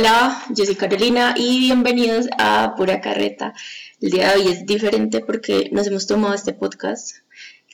[0.00, 3.52] Hola, yo soy Carolina y bienvenidos a Pura Carreta.
[4.00, 7.16] El día de hoy es diferente porque nos hemos tomado este podcast.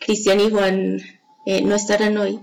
[0.01, 1.01] Cristian y Juan
[1.47, 2.41] eh, no estarán hoy.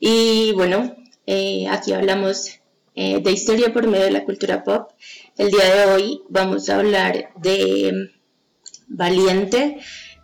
[0.00, 2.58] Y bueno, eh, aquí hablamos
[2.96, 4.90] eh, de historia por medio de la cultura pop.
[5.38, 9.78] El día de hoy vamos a hablar de mm, Valiente,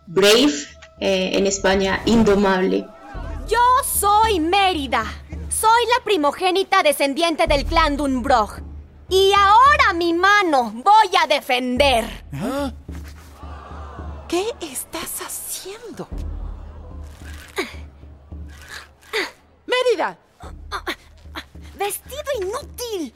[0.07, 0.51] Brave,
[0.99, 2.85] en España, Indomable.
[3.47, 5.05] Yo soy Mérida.
[5.59, 8.61] Soy la primogénita descendiente del clan Dunbrog.
[9.09, 12.05] Y ahora mi mano voy a defender.
[12.31, 12.71] ¿Ah?
[14.27, 16.07] ¿Qué estás haciendo?
[19.65, 20.19] Mérida.
[21.75, 23.15] Vestido inútil.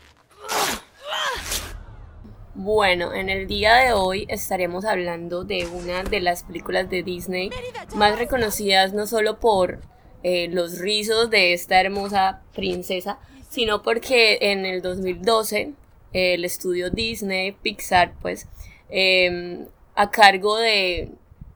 [2.56, 7.52] Bueno, en el día de hoy estaremos hablando de una de las películas de Disney
[7.94, 9.80] más reconocidas no solo por
[10.24, 13.20] eh, los rizos de esta hermosa princesa,
[13.50, 15.74] sino porque en el 2012
[16.14, 18.48] el estudio Disney, Pixar, pues,
[18.90, 21.10] em, a cargo de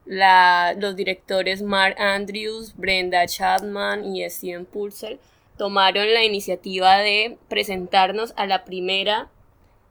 [0.04, 5.18] la, los directores Mark Andrews, Brenda Chapman y Steven Purcell,
[5.58, 9.28] tomaron la iniciativa de presentarnos a la primera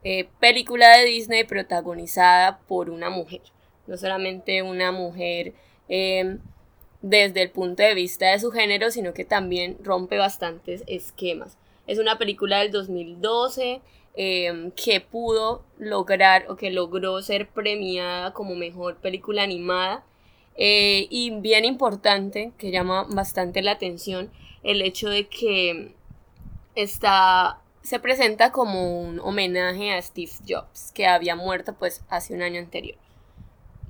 [0.04, 3.42] eh, película de Disney protagonizada por una mujer.
[3.86, 5.54] No solamente una mujer
[5.88, 6.38] em,
[7.02, 11.58] desde el punto de vista de su género, sino que también rompe bastantes esquemas.
[11.86, 13.80] Es una película del 2012
[14.16, 20.04] em, que pudo lograr o que logró ser premiada como mejor película animada.
[20.56, 24.30] Eh, y bien importante, que llama bastante la atención,
[24.62, 25.94] el hecho de que
[26.74, 32.42] está, se presenta como un homenaje a Steve Jobs, que había muerto pues hace un
[32.42, 32.96] año anterior.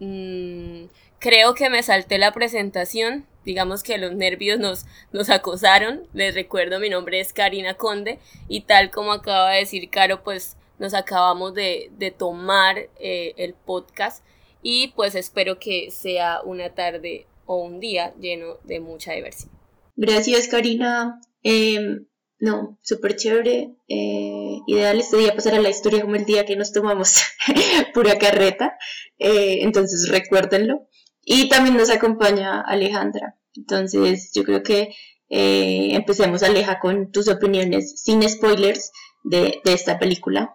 [0.01, 0.87] Mm,
[1.19, 3.27] creo que me salté la presentación.
[3.45, 6.07] Digamos que los nervios nos, nos acosaron.
[6.13, 8.19] Les recuerdo, mi nombre es Karina Conde
[8.49, 14.25] y tal como acaba de decir Caro, pues nos acabamos de, tomar eh, el podcast
[14.63, 19.53] y pues espero que sea una tarde o un día lleno de mucha diversión.
[19.95, 21.21] Gracias Karina.
[21.43, 22.07] Em,
[22.39, 23.77] no, súper chévere.
[23.89, 27.23] Eh, ideal este día pasar a la historia como el día que nos tomamos
[27.95, 28.77] pura carreta.
[29.19, 30.89] Eh, entonces recuérdenlo.
[31.29, 33.37] Y también nos acompaña Alejandra.
[33.57, 34.91] Entonces yo creo que
[35.29, 38.93] eh, empecemos Aleja con tus opiniones sin spoilers
[39.25, 40.55] de, esta película.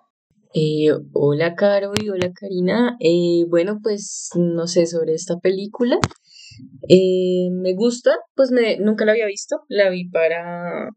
[1.12, 2.98] hola Caro y hola Karina.
[3.50, 6.00] bueno, pues no sé sobre esta película.
[6.88, 10.90] me gusta, pues me, nunca la había visto, la vi para,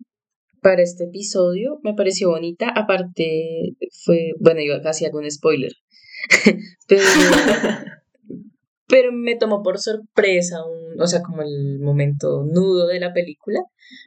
[0.63, 1.81] para este episodio.
[1.83, 2.69] Me pareció bonita.
[2.69, 5.73] Aparte, fue, bueno, iba casi algún spoiler.
[6.87, 7.03] pero,
[9.13, 13.61] me tomó por sorpresa, un, o sea, como el momento nudo de la película,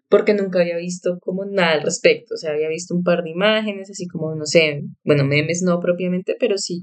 [0.09, 2.35] porque nunca había visto como nada al respecto.
[2.35, 5.79] O sea, había visto un par de imágenes, así como, no sé, bueno, memes no
[5.79, 6.81] propiamente, pero sí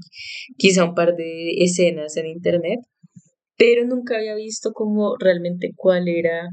[0.57, 2.79] quizá un par de escenas en internet.
[3.57, 6.49] Pero nunca había visto como realmente cuál era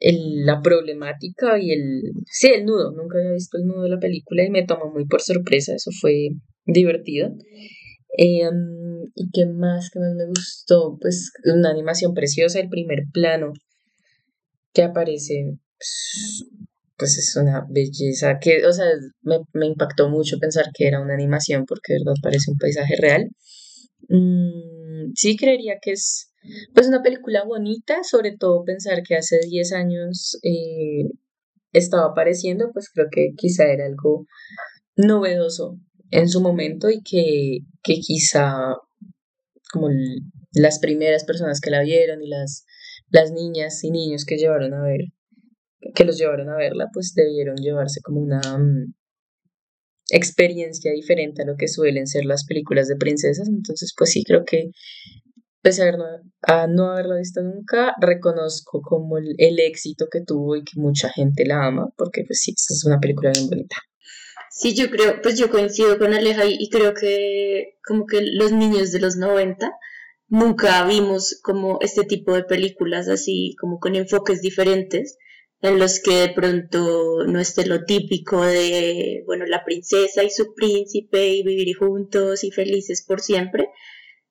[0.00, 2.92] la problemática y el, sí, el nudo.
[2.92, 5.74] Nunca había visto el nudo de la película y me tomó muy por sorpresa.
[5.74, 6.30] Eso fue
[6.66, 7.30] divertido.
[8.16, 8.81] Em,
[9.14, 10.98] ¿Y qué más, qué más me gustó?
[11.00, 13.52] Pues una animación preciosa, el primer plano
[14.72, 16.44] que aparece, pues,
[16.96, 18.86] pues es una belleza que, o sea,
[19.22, 22.94] me, me, impactó mucho pensar que era una animación porque de verdad parece un paisaje
[22.96, 23.28] real.
[24.08, 26.32] Mm, sí, creería que es
[26.74, 31.08] pues una película bonita, sobre todo pensar que hace 10 años eh,
[31.72, 34.26] estaba apareciendo, pues creo que quizá era algo
[34.96, 35.78] novedoso
[36.10, 38.74] en su momento y que, que quizá
[39.72, 39.88] como
[40.52, 42.64] las primeras personas que la vieron y las,
[43.08, 45.00] las niñas y niños que llevaron a ver,
[45.94, 48.92] que los llevaron a verla, pues debieron llevarse como una mm,
[50.10, 53.48] experiencia diferente a lo que suelen ser las películas de princesas.
[53.48, 54.70] Entonces, pues sí, creo que
[55.62, 55.90] pese
[56.42, 61.46] a no, haberla visto nunca, reconozco como el, éxito que tuvo y que mucha gente
[61.46, 63.76] la ama, porque pues sí, es una película bien bonita.
[64.54, 68.92] Sí, yo creo, pues yo coincido con Aleja y, creo que como que los niños
[68.92, 69.72] de los 90
[70.28, 75.16] nunca vimos como este tipo de películas así como con enfoques diferentes
[75.62, 80.54] en los que de pronto no esté lo típico de, bueno, la princesa y su
[80.54, 83.70] príncipe y vivir juntos y felices por siempre,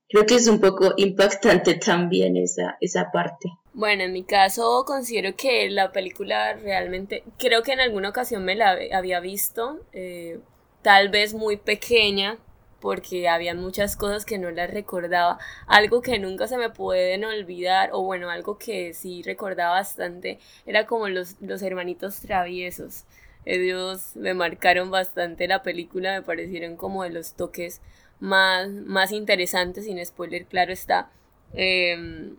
[0.10, 3.50] creo que es un poco impactante también esa, esa parte.
[3.74, 8.56] Bueno, en mi caso considero que la película realmente, creo que en alguna ocasión me
[8.56, 10.40] la había visto, eh,
[10.82, 12.38] tal vez muy pequeña,
[12.82, 17.92] porque había muchas cosas que no las recordaba, algo que nunca se me pueden olvidar,
[17.94, 23.06] o bueno, algo que sí recordaba bastante, era como los, los hermanitos traviesos.
[23.46, 27.82] ellos me marcaron bastante la película, me parecieron como de los toques
[28.20, 31.10] más, más interesantes, sin spoiler, claro está,
[31.54, 32.36] em,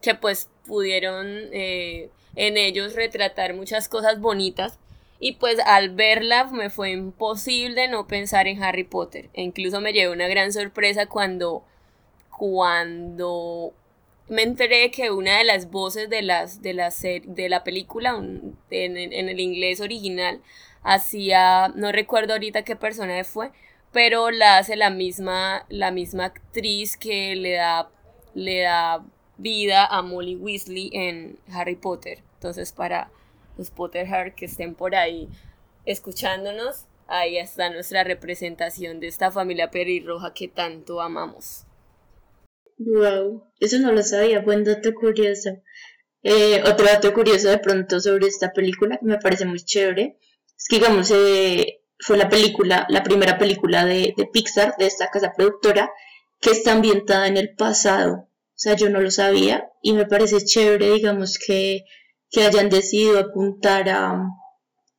[0.00, 4.78] que pues pudieron eh, en ellos retratar muchas cosas bonitas.
[5.22, 9.28] Y pues al verla me fue imposible no pensar en Harry Potter.
[9.34, 11.62] E incluso me llevé una gran sorpresa cuando,
[12.30, 13.74] cuando
[14.30, 16.90] me enteré que una de las voces de, las, de, la,
[17.24, 20.40] de la película, en, en, el inglés original,
[20.82, 23.50] hacía, no recuerdo ahorita qué personaje fue,
[23.92, 27.90] pero la hace la misma, la misma actriz que le da,
[28.34, 29.04] le da
[29.40, 32.18] vida a Molly Weasley en Harry Potter.
[32.34, 33.10] Entonces, para
[33.56, 35.28] los Potterhead que estén por ahí
[35.84, 41.64] escuchándonos, ahí está nuestra representación de esta familia perirroja que tanto amamos.
[42.78, 45.50] Wow, eso no lo sabía, buen dato curioso.
[46.22, 50.18] Eh, otro dato curioso de pronto sobre esta película que me parece muy chévere
[50.56, 55.10] es que, digamos, eh, fue la película, la primera película de, de, Pixar, de esta
[55.10, 55.90] casa productora,
[56.40, 58.29] que está ambientada en el pasado.
[58.60, 61.84] O sea, yo no lo sabía y me parece chévere, digamos, que,
[62.30, 64.22] que hayan decidido apuntar a,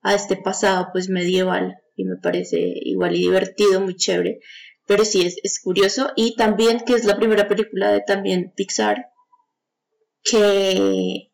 [0.02, 1.76] a este pasado, pues, medieval.
[1.96, 4.40] Y me parece igual y divertido, muy chévere
[4.92, 6.12] pero sí es, curioso.
[6.18, 9.06] Y también que es la primera película de también Pixar
[10.22, 11.32] que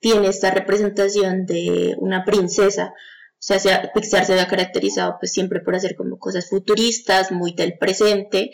[0.00, 2.92] tiene esta representación de una princesa.
[3.38, 7.78] O sea, Pixar se ha caracterizado pues siempre por hacer como cosas futuristas, muy del
[7.78, 8.50] presente.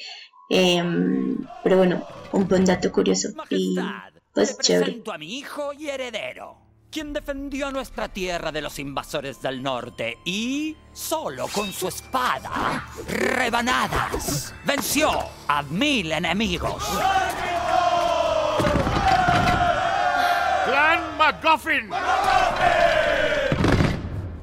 [0.48, 3.28] Em, pero bueno, un buen dato curioso.
[3.50, 3.76] y
[4.34, 5.02] pues chévere.
[5.12, 6.62] a mi hijo y heredero
[6.92, 14.54] quien defendió nuestra tierra de los invasores del norte y, solo con su espada, rebanadas,
[14.66, 15.10] venció
[15.48, 16.84] a mil enemigos.
[20.66, 21.90] ¡Clan McGuffin!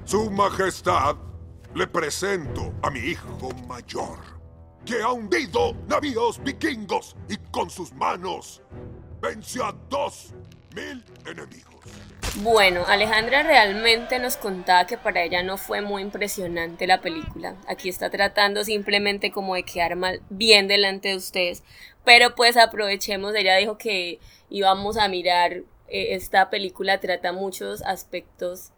[0.06, 1.18] Su Majestad,
[1.76, 4.18] le presento a mi hijo mayor,
[4.86, 8.62] que ha hundido navíos vikingos y con sus manos
[9.22, 10.34] venció a dos
[10.76, 11.70] mil enemigos.
[12.42, 17.56] Bueno, Alejandra realmente nos contaba que para ella no fue muy impresionante la película.
[17.68, 21.64] Aquí está tratando simplemente como de quedar mal, bien delante de ustedes.
[22.06, 28.72] Pero pues aprovechemos, ella dijo que íbamos a mirar, eh, esta película trata muchos aspectos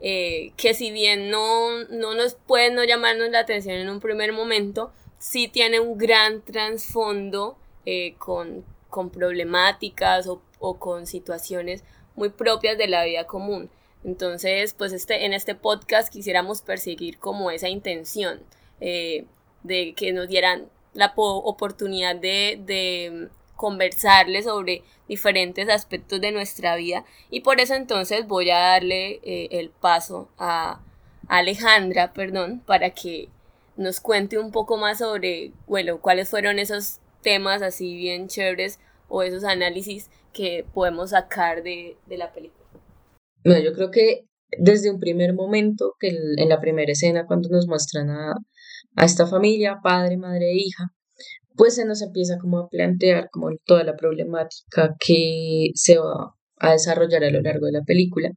[0.00, 4.32] eh, que si bien no, no nos pueden no llamarnos la atención en un primer
[4.32, 4.92] momento,
[5.24, 11.82] sí tiene un gran trasfondo eh, con, con problemáticas o, o con situaciones
[12.14, 13.70] muy propias de la vida común.
[14.04, 18.42] Entonces, pues este, en este podcast quisiéramos perseguir como esa intención
[18.82, 19.24] eh,
[19.62, 27.06] de que nos dieran la oportunidad de, de conversarles sobre diferentes aspectos de nuestra vida
[27.30, 30.80] y por eso entonces voy a darle eh, el paso a
[31.28, 33.30] Alejandra, perdón, para que
[33.76, 38.78] nos cuente un poco más sobre, bueno, cuáles fueron esos temas así bien chéveres
[39.08, 42.64] o esos análisis que podemos sacar de, la película?
[43.44, 44.26] Bueno, yo creo que
[44.58, 48.34] desde un primer momento, que en la primera escena, cuando nos muestran a,
[48.96, 50.92] a esta familia, padre, madre e hija,
[51.56, 56.72] pues se nos empieza como a plantear como toda la problemática que se va a
[56.72, 58.30] desarrollar a lo largo de la película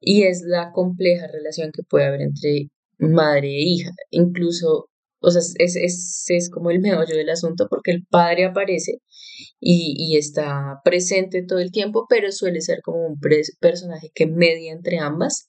[0.00, 3.90] y es la compleja relación que puede haber entre madre e hija.
[4.10, 4.90] Incluso
[5.20, 9.02] o sea, es, es, es como el meollo del asunto porque el padre aparece
[9.60, 13.20] y, y está presente todo el tiempo, pero suele ser como un
[13.60, 15.48] personaje que media entre ambas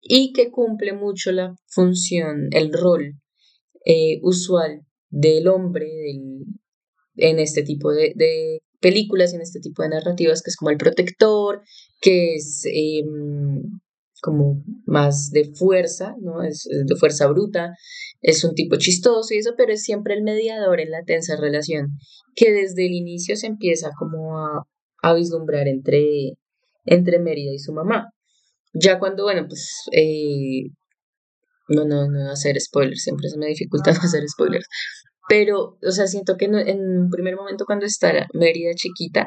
[0.00, 3.20] y que cumple mucho la función, el rol
[3.84, 6.44] eh, usual del hombre del,
[7.16, 10.70] en este tipo de, de, películas y en este tipo de narrativas, que es como
[10.70, 11.62] el protector,
[12.00, 13.62] que es em,
[14.22, 16.42] como más de fuerza, ¿no?
[16.42, 17.72] Es, de fuerza bruta,
[18.20, 21.98] es un tipo chistoso y eso, pero es siempre el mediador en la tensa relación,
[22.36, 24.64] que desde el inicio se empieza como a,
[25.02, 26.34] a vislumbrar entre,
[26.84, 28.10] entre Mérida y su mamá.
[28.72, 30.70] Ya cuando, bueno, pues, eh,
[31.68, 34.66] no, no, no hacer spoilers, siempre se me dificulta no hacer spoilers,
[35.28, 39.26] pero, o sea, siento que en un primer momento cuando está Mérida chiquita,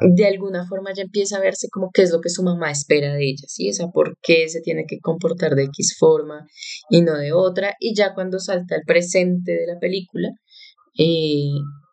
[0.00, 3.14] de alguna forma ya empieza a verse como qué es lo que su mamá espera
[3.14, 3.70] de ella, ¿sí?
[3.70, 6.46] O sea, por qué se tiene que comportar de X forma
[6.90, 7.74] y no de otra.
[7.80, 10.30] Y ya cuando salta al presente de la película,
[10.98, 11.50] eh,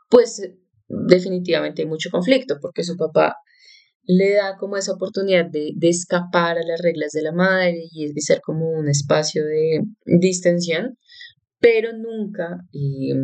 [0.09, 0.41] pues
[0.87, 3.35] definitivamente hay mucho conflicto porque su papá
[4.05, 8.21] le da como esa oportunidad de, escapar a las reglas de la madre y de
[8.21, 10.97] ser como un espacio de distensión,
[11.59, 13.15] pero nunca, eh,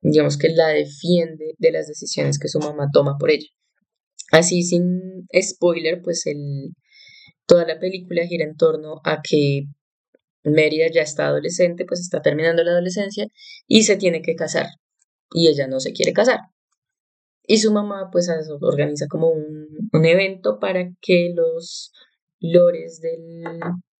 [0.00, 3.48] digamos que la defiende de las decisiones que su mamá toma por ella.
[4.30, 6.74] Así sin spoiler, pues el,
[7.46, 9.64] toda la película gira en torno a que
[10.42, 13.26] Mérida ya está adolescente, pues está terminando la adolescencia
[13.66, 14.66] y se tiene que casar.
[15.32, 16.40] Y ella no se quiere casar.
[17.46, 18.28] Y su mamá pues
[18.60, 21.92] organiza como un, evento para que los
[22.38, 23.42] lores del,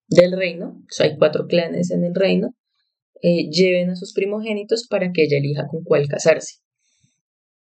[0.06, 2.54] del reino, o sea, hay cuatro clanes en el reino,
[3.22, 6.60] eh, lleven a sus primogénitos para que ella elija con cuál casarse.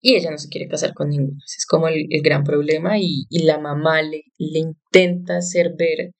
[0.01, 1.39] Y ella no se quiere casar con ninguno.
[1.45, 6.11] Ese es como el, gran problema y, y, la mamá le, le intenta hacer ver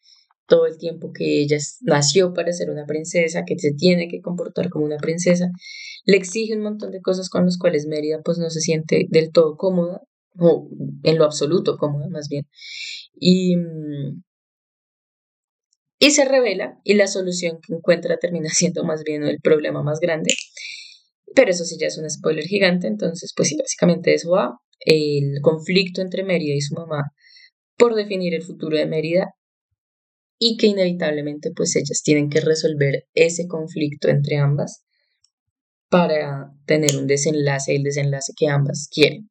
[0.47, 4.69] todo el tiempo que ella nació para ser una princesa, que se tiene que comportar
[4.69, 5.51] como una princesa,
[6.05, 9.31] le exige un montón de cosas con las cuales Mérida pues no se siente del
[9.31, 10.01] todo cómoda,
[10.39, 10.69] o
[11.03, 12.47] en lo absoluto cómoda más bien.
[13.19, 13.55] Y,
[15.99, 19.99] y se revela y la solución que encuentra termina siendo más bien el problema más
[19.99, 20.31] grande.
[21.35, 24.57] Pero eso sí ya es un spoiler gigante, entonces pues sí, básicamente eso va.
[24.79, 27.11] El conflicto entre Mérida y su mamá
[27.77, 29.33] por definir el futuro de Mérida
[30.39, 34.83] y que inevitablemente pues ellas tienen que resolver ese conflicto entre ambas
[35.89, 39.29] para tener un desenlace, el desenlace que ambas quieren,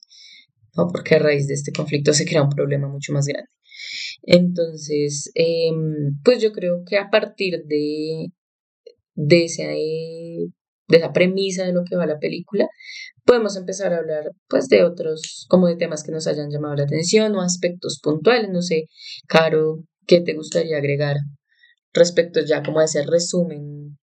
[0.75, 0.88] ¿no?
[0.88, 3.50] Porque a raíz de este conflicto se crea un problema mucho más grande.
[4.23, 8.29] Entonces, em, pues yo creo que a partir de,
[9.15, 9.49] de,
[10.88, 12.69] de esa premisa de lo que va la película,
[13.25, 16.85] podemos empezar a hablar pues de otros, como de temas que nos hayan llamado la
[16.85, 18.85] atención o aspectos puntuales, no sé,
[19.26, 21.16] Caro, ¿qué te gustaría agregar
[21.93, 23.99] respecto ya como a ese resumen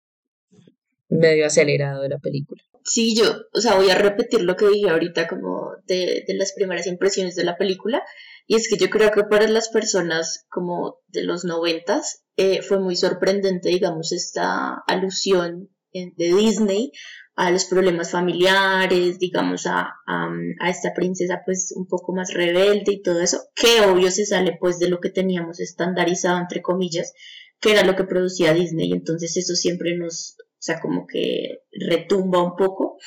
[1.09, 2.63] medio acelerado de la película?
[2.83, 6.55] Sí, yo, o sea, voy a repetir lo que dije ahorita como de, de las
[6.55, 8.03] primeras impresiones de la película,
[8.47, 12.81] y es que yo creo que para las personas como de los noventas eh, fue
[12.81, 16.93] muy sorprendente, digamos, esta alusión de Disney
[17.37, 23.03] a los problemas familiares, digamos, a, a, esta princesa pues un poco más rebelde y
[23.03, 27.15] todo eso, que obvio se sale pues de lo que teníamos estandarizado, entre comillas,
[27.61, 32.43] que era lo que producía Disney, entonces eso siempre nos, o sea, como que retumba
[32.43, 32.99] un poco.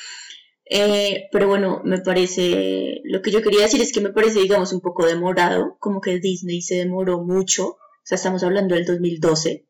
[0.66, 4.72] Eh, pero bueno, me parece, lo que yo quería decir es que me parece, digamos,
[4.72, 9.66] un poco demorado, como que Disney se demoró mucho, o sea, estamos hablando del 2012,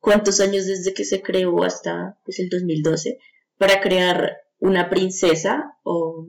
[0.00, 3.18] ¿cuántos años desde que se creó hasta pues, el 2012?
[3.60, 6.26] para crear una princesa o,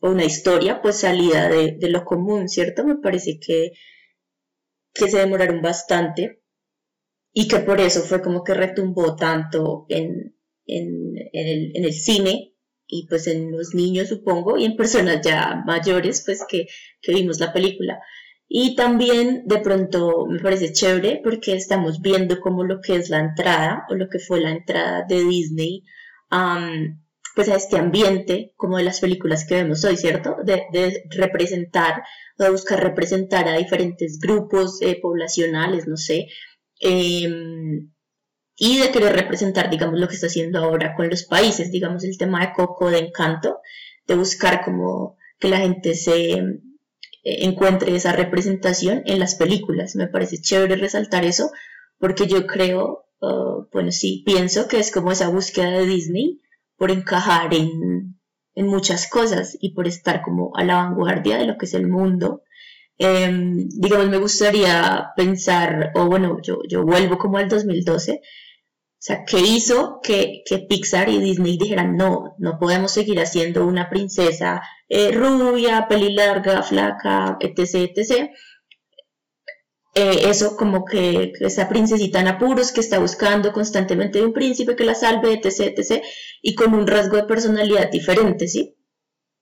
[0.00, 2.84] una historia pues salida de, lo común, ¿cierto?
[2.84, 3.70] Me parece que,
[4.92, 6.42] que se demoraron bastante
[7.32, 10.36] y que por eso fue como que retumbó tanto en,
[10.66, 12.56] en, el, en el cine
[12.88, 16.66] y pues en los niños supongo y en personas ya mayores pues que,
[17.00, 18.00] que vimos la película.
[18.54, 23.20] Y también de pronto me parece chévere porque estamos viendo como lo que es la
[23.20, 25.84] entrada o lo que fue la entrada de Disney
[27.34, 30.36] pues a este ambiente como de las películas que vemos hoy, ¿cierto?
[30.44, 30.66] De,
[31.12, 32.02] representar
[32.38, 36.26] o de buscar representar a diferentes grupos eh, poblacionales, no sé,
[36.80, 37.90] em,
[38.56, 42.18] y de querer representar, digamos, lo que está haciendo ahora con los países, digamos, el
[42.18, 43.60] tema de Coco, de Encanto,
[44.06, 46.42] de buscar como que la gente se
[47.22, 49.96] eh, encuentre esa representación en las películas.
[49.96, 51.50] Me parece chévere resaltar eso,
[51.98, 53.02] porque yo creo
[53.72, 56.40] bueno, sí, pienso que es como esa búsqueda de Disney
[56.76, 58.18] por encajar en,
[58.54, 62.42] muchas cosas y por estar como a la vanguardia de lo que es el mundo.
[62.98, 68.20] Em, digamos, me gustaría pensar, o bueno, yo, yo vuelvo como al 2012,
[69.02, 73.66] o sea, ¿qué hizo que, que, Pixar y Disney dijeran, no, no podemos seguir haciendo
[73.66, 78.30] una princesa eh, rubia, peli larga, flaca, etc., etc.,
[79.96, 84.84] eh, eso como que, esa princesita en apuros que está buscando constantemente un príncipe que
[84.84, 86.04] la salve, etc., etc.,
[86.40, 88.76] y con un rasgo de personalidad diferente, ¿sí?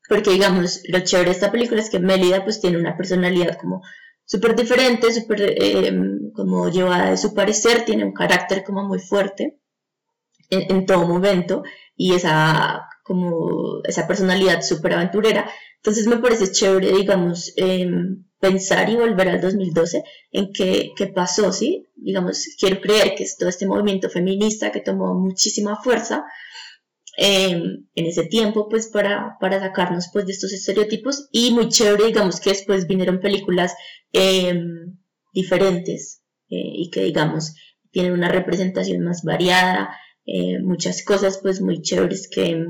[0.09, 3.83] Porque digamos, lo chévere de esta película es que Mélida pues tiene una personalidad como
[4.31, 9.59] súper diferente, súper em, como llevada de su parecer, tiene un carácter como muy fuerte
[10.51, 11.65] en, en todo momento
[11.97, 15.51] y esa como esa personalidad súper aventurera.
[15.79, 17.91] Entonces me parece chévere, digamos, eh,
[18.39, 21.89] pensar y volver al 2012 en qué, qué pasó, ¿sí?
[21.97, 26.25] Digamos, quiero creer que es todo este movimiento feminista que tomó muchísima fuerza
[27.17, 32.07] em, en ese tiempo, pues, para, para sacarnos, pues, de estos estereotipos y muy chévere,
[32.07, 33.75] digamos, que después vinieron películas
[34.13, 34.99] em,
[35.33, 37.55] diferentes eh, y que, digamos,
[37.91, 42.65] tienen una representación más variada, eh, muchas cosas, pues, muy chéveres que,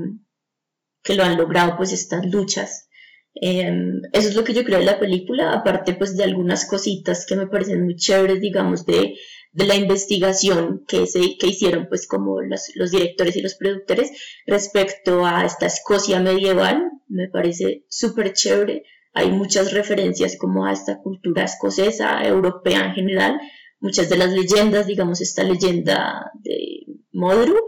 [1.03, 2.87] que lo han logrado, pues, estas luchas.
[3.33, 7.25] Em, eso es lo que yo creo de la película, aparte pues de algunas cositas
[7.25, 9.15] que me parecen muy chéveres, digamos, de,
[9.53, 14.11] de la investigación que, se, que hicieron pues como los, los, directores y los productores
[14.45, 18.83] respecto a esta Escocia medieval, me parece súper chévere,
[19.13, 23.41] hay muchas referencias como a esta cultura escocesa, europea en general,
[23.79, 27.65] muchas de las leyendas, digamos esta leyenda de Modru,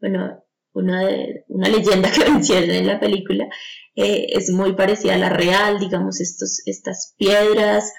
[0.00, 1.08] bueno, una,
[1.48, 3.48] una leyenda que menciona en la película,
[3.96, 7.92] eh, es muy parecida a la real, digamos estos, estas piedras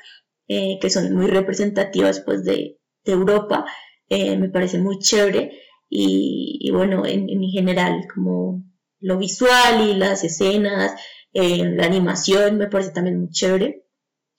[0.47, 3.65] eh, que son muy representativas pues de, Europa,
[4.09, 5.59] eh, me parece muy chévere.
[5.89, 8.63] Y, bueno, en, en, general como
[8.99, 10.93] lo visual y las escenas,
[11.33, 13.81] la animación me parece también muy chévere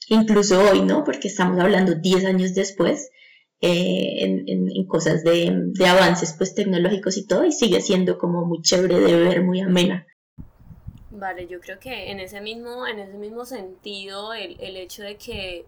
[0.09, 1.05] incluso hoy, ¿no?
[1.05, 3.11] Porque estamos hablando 10 años después
[3.61, 8.99] eh, en, cosas de, avances pues tecnológicos y todo, y sigue siendo como muy chévere
[8.99, 10.07] de ver, muy amena.
[11.11, 15.17] Vale, yo creo que en ese mismo, en ese mismo sentido, el, el hecho de
[15.17, 15.67] que,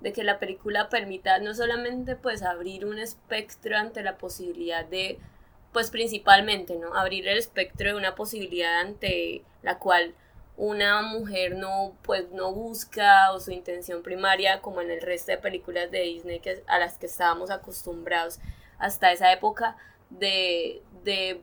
[0.00, 5.18] de que la película permita no solamente pues abrir un espectro ante la posibilidad de,
[5.72, 6.94] pues principalmente, ¿no?
[6.94, 10.14] Abrir el espectro de una posibilidad ante la cual
[10.56, 15.38] una mujer no pues no busca o su intención primaria como en el resto de
[15.38, 18.38] películas de Disney que, a las que estábamos acostumbrados
[18.78, 19.76] hasta esa época
[20.10, 20.82] de,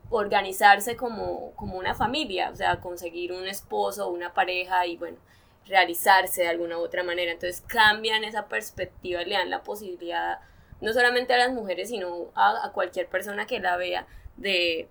[0.09, 5.17] organizarse como, como una familia, o sea, conseguir un esposo una pareja y bueno,
[5.65, 7.31] realizarse de alguna u otra manera.
[7.31, 10.39] Entonces cambian esa perspectiva, le dan la posibilidad
[10.81, 14.89] no solamente a las mujeres, sino a, a cualquier persona que la vea de,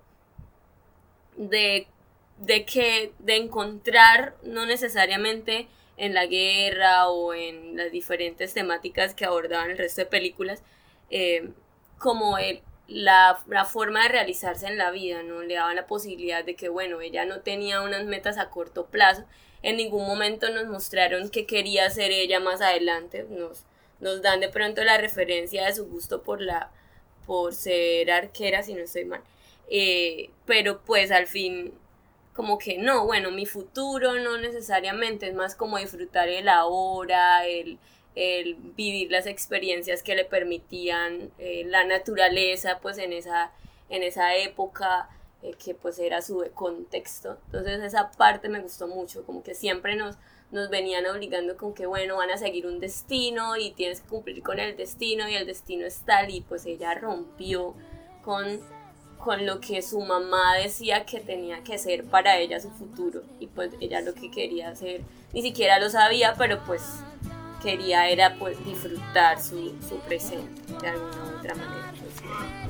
[1.37, 1.87] de
[2.37, 5.67] de que de encontrar no necesariamente
[5.97, 10.63] en la guerra o en las diferentes temáticas que abordaban el resto de películas
[11.09, 11.49] eh,
[11.99, 15.41] como el, la, la, forma de realizarse en la vida, ¿no?
[15.43, 19.25] Le daban la posibilidad de que, bueno, ella no tenía unas metas a corto plazo,
[19.61, 23.63] en ningún momento nos mostraron qué quería hacer ella más adelante, nos,
[23.99, 26.71] nos dan de pronto la referencia de su gusto por la
[27.25, 29.21] por ser arquera, si no estoy mal,
[29.69, 31.73] eh, pero pues al fin
[32.33, 37.77] como que no, bueno, mi futuro no necesariamente, es más como disfrutar el ahora, el,
[38.15, 43.51] el vivir las experiencias que le permitían eh, la naturaleza, pues en esa,
[43.89, 45.09] en esa época,
[45.43, 47.37] eh, que pues era su contexto.
[47.47, 50.17] Entonces esa parte me gustó mucho, como que siempre nos,
[50.51, 54.41] nos venían obligando con que, bueno, van a seguir un destino y tienes que cumplir
[54.41, 57.75] con el destino y el destino es tal y pues ella rompió
[58.23, 58.61] con
[59.23, 63.21] con lo que su mamá decía que tenía que ser para ella su futuro.
[63.39, 65.01] Y pues ella lo que quería hacer
[65.33, 66.81] ni siquiera lo sabía pero pues
[67.61, 72.62] quería era pues disfrutar su, su presente de alguna u otra manera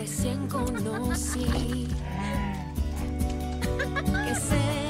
[0.00, 1.88] recién conocí.
[4.24, 4.89] Que se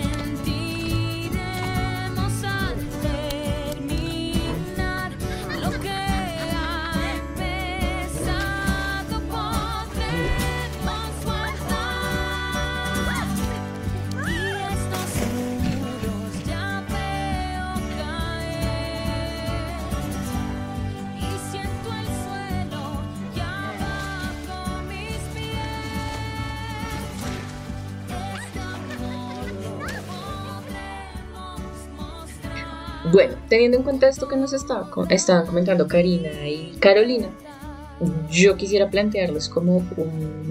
[33.13, 37.29] Bueno, teniendo en cuenta esto que nos estaba, estaban comentando Karina y Carolina,
[38.31, 39.83] yo quisiera plantearles como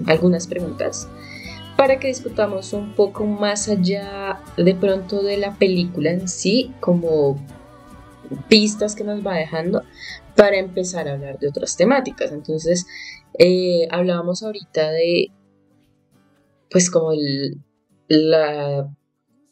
[0.06, 1.08] algunas preguntas
[1.76, 7.38] para que discutamos un poco más allá de pronto de la película en sí, como
[8.48, 9.82] pistas que nos va dejando
[10.36, 12.32] para empezar a hablar de otras temáticas.
[12.32, 12.86] Entonces,
[13.38, 15.32] eh, hablábamos ahorita de,
[16.70, 17.12] pues como
[18.08, 18.90] la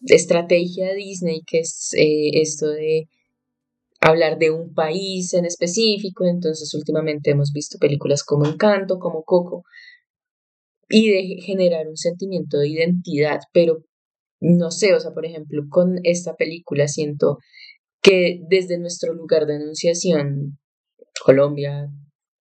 [0.07, 3.09] estrategia Disney, que es eh, esto de
[4.01, 9.65] hablar de un país en específico, entonces últimamente hemos visto películas como Encanto, como Coco,
[10.89, 13.85] y de generar un sentimiento de identidad, pero
[14.41, 17.39] no sé, o sea, por ejemplo, con esta película siento
[18.01, 20.59] que desde nuestro lugar de enunciación,
[21.25, 21.89] Colombia,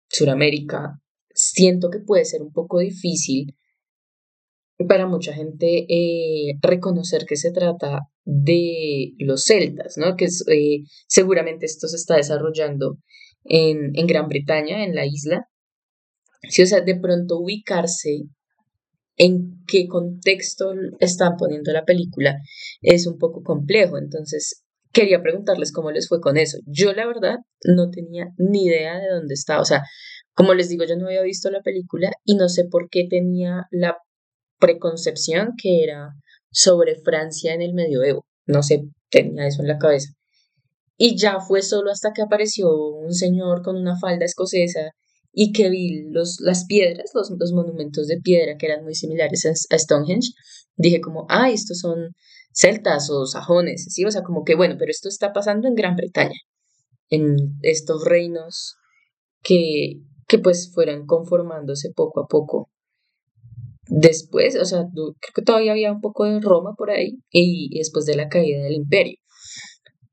[0.09, 1.01] Suramérica,
[1.35, 3.57] siento que puede ser un poco difícil
[4.89, 10.17] para mucha gente eh, reconocer que se trata de los celtas, ¿no?
[10.17, 12.99] Que eh, seguramente esto se está desarrollando
[13.45, 15.47] en, en, Gran Bretaña, en la isla.
[16.49, 18.23] Sí, o sea, de pronto ubicarse
[19.17, 22.37] en qué contexto están poniendo la película
[22.81, 23.99] es un poco complejo.
[23.99, 26.59] Entonces, quería preguntarles cómo les fue con eso.
[26.67, 29.61] Yo, la verdad, no tenía ni idea de dónde estaba.
[29.61, 29.83] O sea,
[30.33, 33.67] como les digo, yo no había visto la película y no sé por qué tenía
[33.71, 33.99] la
[34.61, 36.11] preconcepción que era
[36.53, 38.25] sobre Francia en el medioevo.
[38.47, 40.11] No sé, tenía eso en la cabeza.
[40.97, 44.91] Y ya fue solo hasta que apareció un señor con una falda escocesa
[45.33, 49.47] y que vi los, las piedras, los, los monumentos de piedra que eran muy similares
[49.47, 50.33] a, Stonehenge,
[50.77, 52.15] dije como, ah, estos son
[52.53, 54.05] celtas o sajones, ¿sí?
[54.05, 56.39] O sea, como que, bueno, pero esto está pasando en Gran Bretaña,
[57.09, 58.75] en estos reinos
[59.43, 62.70] que, que pues fueran conformándose poco a poco.
[63.91, 68.07] Después, o sea, creo que todavía había un poco de Roma por ahí y después
[68.07, 69.19] de la caída del imperio.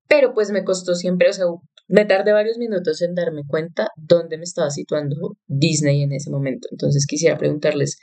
[0.08, 1.46] Pero pues me costó siempre, o sea,
[1.88, 6.68] me tardé varios minutos en darme cuenta dónde me estaba situando Disney en ese momento.
[6.72, 8.00] Entonces quisiera preguntarles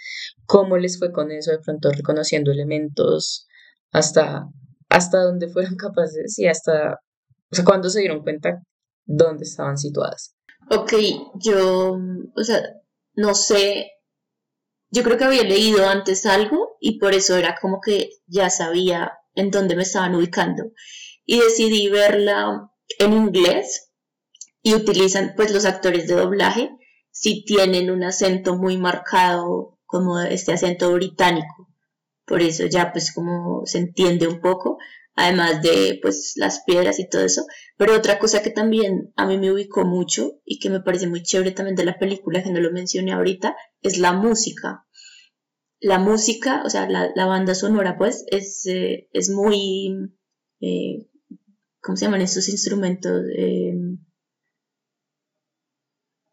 [0.47, 3.47] cómo les fue con eso, de pronto reconociendo elementos,
[3.91, 4.47] hasta,
[4.89, 7.01] hasta dónde fueron capaces y hasta,
[7.51, 8.63] o sea, cuándo se dieron cuenta
[9.07, 10.35] dónde estaban situadas.
[10.71, 10.93] Ok,
[11.43, 11.99] yo,
[12.37, 12.63] o sea,
[13.17, 13.91] no sé,
[14.91, 19.13] yo creo que había leído antes algo y por eso era como que ya sabía
[19.35, 20.65] en dónde me estaban ubicando.
[21.25, 23.91] Y decidí verla en inglés
[24.63, 26.71] y utilizan pues los actores de doblaje
[27.11, 31.69] si tienen un acento muy marcado como este acento británico.
[32.27, 34.79] Por eso ya pues como se entiende un poco,
[35.15, 37.45] además de pues las piedras y todo eso.
[37.77, 41.23] Pero otra cosa que también a mí me ubicó mucho y que me parece muy
[41.23, 44.87] chévere también de la película, que no lo mencioné ahorita, es la música.
[45.81, 50.11] La música, o sea, la, la banda sonora pues es, eh, es muy...
[50.61, 51.09] eh,
[51.83, 53.23] ¿Cómo se llaman estos instrumentos?
[53.37, 53.75] Eh,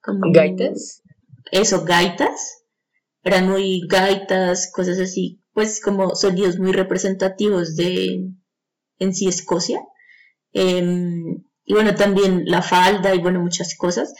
[0.02, 1.02] como- ¿Gaitas?
[1.52, 2.66] Eso, gaitas.
[3.24, 8.32] Eran muy gaitas, cosas así, pues como sonidos muy representativos de
[9.02, 9.82] en sí Escocia.
[10.54, 14.14] Em, y bueno, también la falda y bueno, muchas cosas.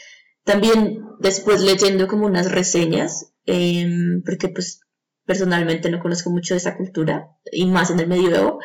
[0.44, 4.80] También después leyendo como unas reseñas, em, porque pues
[5.24, 8.58] personalmente no conozco mucho de esa cultura y más en el medioevo.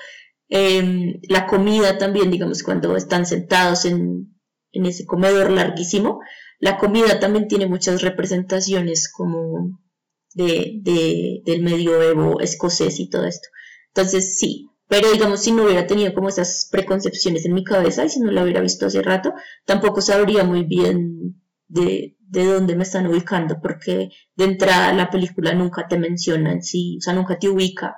[0.50, 4.34] Em, la comida también, digamos, cuando están sentados en,
[4.72, 6.20] en ese comedor larguísimo,
[6.60, 9.80] la comida también tiene muchas representaciones como
[10.34, 13.48] de, de- del medioevo escocés y todo esto.
[13.94, 18.10] Entonces sí, pero digamos si no hubiera tenido como esas preconcepciones en mi cabeza y
[18.10, 19.34] si no la hubiera visto hace rato,
[19.66, 25.54] tampoco sabría muy bien de, de dónde me están ubicando, porque de entrada la película
[25.54, 27.96] nunca te menciona en sí, o sea, nunca te ubica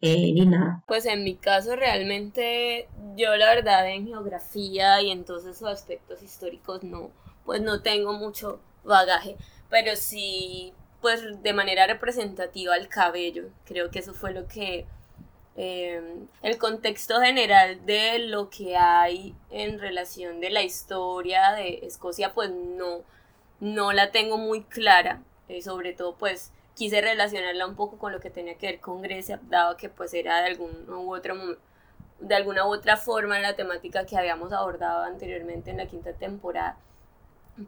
[0.00, 0.82] eh, ni nada.
[0.86, 6.82] Pues en mi caso realmente yo la verdad en geografía y en todos aspectos históricos
[6.82, 7.10] no,
[7.44, 9.36] pues no tengo mucho bagaje,
[9.68, 14.86] pero sí pues de manera representativa el cabello, creo que eso fue lo que
[15.62, 16.00] eh,
[16.40, 22.50] el contexto general de lo que hay en relación de la historia de Escocia pues
[22.50, 23.02] no,
[23.60, 28.20] no la tengo muy clara, eh, sobre todo pues quise relacionarla un poco con lo
[28.20, 31.34] que tenía que ver con Grecia, dado que pues era de algún u otro
[32.20, 36.78] de alguna u otra forma la temática que habíamos abordado anteriormente en la quinta temporada.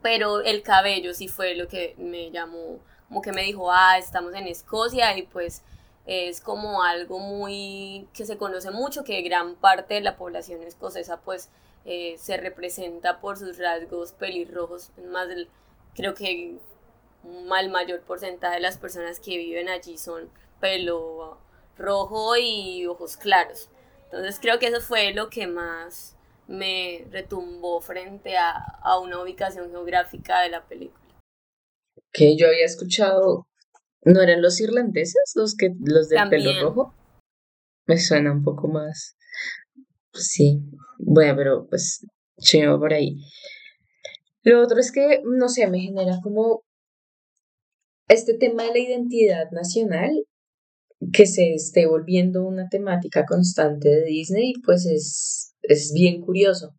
[0.01, 2.79] Pero el cabello sí fue lo que me llamó,
[3.09, 5.63] como que me dijo, ah, estamos en Escocia y pues
[6.07, 11.21] es como algo muy que se conoce mucho, que gran parte de la población escocesa
[11.21, 11.51] pues
[11.85, 15.49] eh, se representa por sus rasgos pelirrojos, más del,
[15.95, 16.59] creo que
[17.25, 21.39] el mayor porcentaje de las personas que viven allí son pelo
[21.77, 23.69] rojo y ojos claros.
[24.05, 26.17] Entonces creo que eso fue lo que más
[26.49, 31.03] me retumbó frente a, a una ubicación geográfica de la película.
[32.13, 33.47] Que yo había escuchado,
[34.05, 36.95] ¿no eran los irlandeses los que los del pelo rojo?
[37.87, 39.17] Me suena un poco más.
[40.13, 40.61] Sí,
[40.99, 42.07] bueno, pero pues
[42.39, 43.17] chido por ahí.
[44.43, 46.63] Lo otro es que, no sé, me genera como
[48.09, 50.11] este tema de la identidad nacional
[51.13, 56.75] que se esté volviendo una temática constante de Disney, pues es, es bien curioso.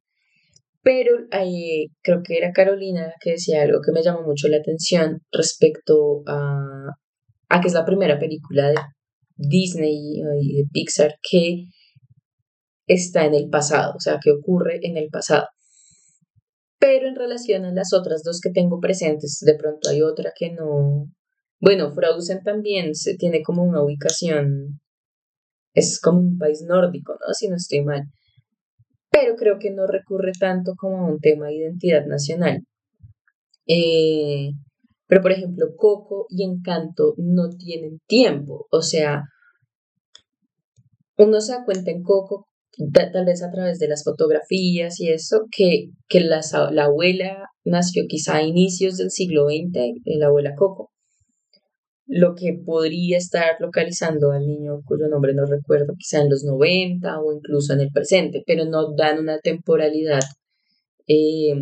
[0.82, 4.58] Pero eh, creo que era Carolina la que decía algo que me llamó mucho la
[4.58, 6.92] atención respecto a,
[7.54, 8.76] a que es la primera película de
[9.36, 11.66] Disney y de Pixar que
[12.88, 15.48] está en el pasado, o sea, que ocurre en el pasado.
[16.80, 20.52] Pero en relación a las otras dos que tengo presentes, de pronto hay otra que
[20.52, 21.12] no.
[21.62, 24.82] Bueno, Frozen también se tiene como una ubicación,
[25.76, 27.34] es como un país nórdico, ¿no?
[27.36, 28.02] Si no estoy mal.
[29.12, 32.66] Pero creo que no recurre tanto como a un tema de identidad nacional.
[33.68, 34.54] Eh,
[35.08, 38.68] pero, por ejemplo, Coco y Encanto no tienen tiempo.
[38.72, 39.24] O sea,
[41.18, 42.48] uno se da cuenta en Coco,
[42.94, 46.42] ta- tal vez a través de las fotografías y eso, que, que la
[46.84, 50.92] abuela nació quizá a inicios del siglo XX, eh, la abuela Coco.
[52.08, 57.20] Lo que podría estar localizando al niño cuyo nombre no recuerdo, quizá en los 90
[57.22, 60.20] o incluso en el presente, pero no dan una temporalidad
[61.08, 61.56] eh,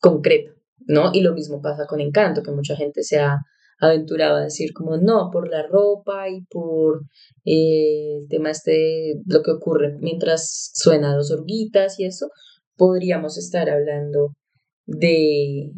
[0.00, 0.52] concreta,
[0.86, 1.10] ¿no?
[1.12, 3.38] Y lo mismo pasa con Encanto, que mucha gente se ha
[3.78, 7.02] aventurado a decir como no, por la ropa y por
[7.44, 12.28] eh, el tema este, lo que ocurre mientras suena dos orguitas y eso,
[12.76, 14.34] podríamos estar hablando
[14.86, 15.72] de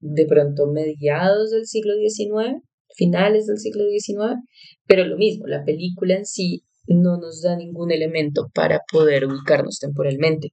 [0.00, 2.62] de pronto mediados del siglo XIX,
[2.94, 4.40] finales del siglo XIX,
[4.86, 9.78] pero lo mismo, la película en sí no nos da ningún elemento para poder ubicarnos
[9.78, 10.52] temporalmente,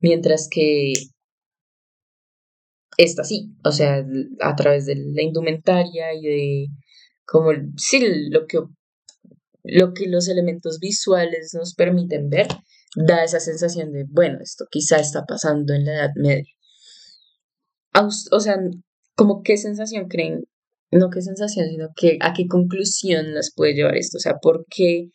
[0.00, 0.92] mientras que
[2.96, 4.04] esta sí, o sea,
[4.40, 6.66] a través de la indumentaria y de
[7.24, 8.00] como sí
[8.30, 8.58] lo que
[9.64, 12.48] lo que los elementos visuales nos permiten ver
[12.96, 16.52] da esa sensación de bueno, esto quizá está pasando en la Edad Media.
[17.94, 18.56] O sea,
[19.14, 20.44] como qué sensación creen,
[20.90, 24.66] no qué sensación, sino que a qué conclusión las puede llevar esto, o sea, por
[24.68, 25.10] qué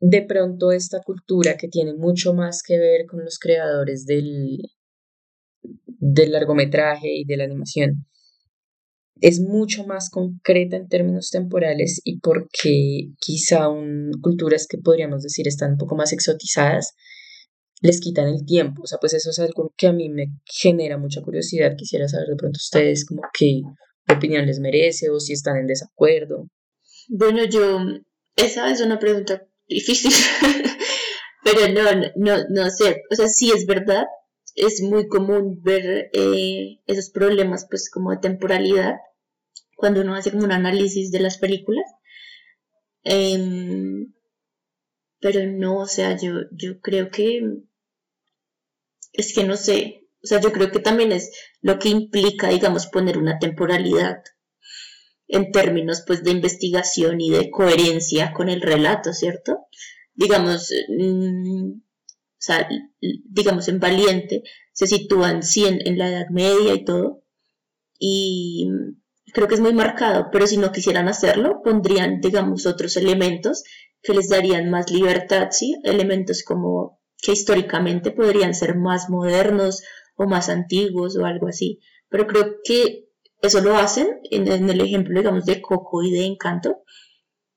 [0.00, 4.58] de pronto esta cultura que tiene mucho más que ver con los creadores del,
[6.00, 8.06] del largometraje y de la animación
[9.20, 15.46] es mucho más concreta en términos temporales y porque quizá un, culturas que podríamos decir
[15.46, 16.94] están un poco más exotizadas
[17.82, 18.82] les quitan el tiempo.
[18.82, 21.76] O sea, pues eso es algo que a mí me genera mucha curiosidad.
[21.76, 23.62] Quisiera saber de pronto ustedes como qué
[24.12, 26.48] opinión les merece o si están en desacuerdo.
[27.08, 27.78] Bueno, yo,
[28.36, 30.12] esa es una pregunta difícil,
[31.44, 34.04] pero no, no, no sé, o sea, sí es verdad,
[34.60, 38.96] es muy común ver eh, esos problemas pues como de temporalidad
[39.76, 41.84] cuando uno hace como un análisis de las películas.
[43.02, 44.12] Em,
[45.20, 47.40] pero no, o sea, yo, yo creo que
[49.12, 51.30] es que no sé, o sea, yo creo que también es
[51.62, 54.22] lo que implica, digamos, poner una temporalidad
[55.28, 59.66] en términos pues de investigación y de coherencia con el relato, ¿cierto?
[60.14, 61.80] Digamos, mm,
[62.40, 62.66] o sea,
[63.00, 67.22] digamos en Valiente se sitúan sí en, la Edad Media y todo,
[67.98, 68.66] y
[69.34, 73.62] creo que es muy marcado, pero si no quisieran hacerlo, pondrían, digamos, otros elementos
[74.02, 75.76] que les darían más libertad, ¿sí?
[75.84, 79.82] Elementos como que históricamente podrían ser más modernos
[80.16, 81.80] o más antiguos o algo así.
[82.08, 83.10] Pero creo que
[83.42, 86.84] eso lo hacen en, el ejemplo, digamos, de Coco y de Encanto.